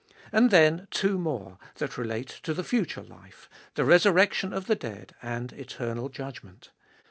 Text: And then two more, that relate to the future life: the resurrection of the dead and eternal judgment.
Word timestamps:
And 0.31 0.49
then 0.49 0.87
two 0.89 1.19
more, 1.19 1.59
that 1.75 1.95
relate 1.95 2.39
to 2.41 2.55
the 2.55 2.63
future 2.63 3.03
life: 3.03 3.47
the 3.75 3.85
resurrection 3.85 4.51
of 4.51 4.65
the 4.65 4.73
dead 4.73 5.13
and 5.21 5.53
eternal 5.53 6.09
judgment. 6.09 6.71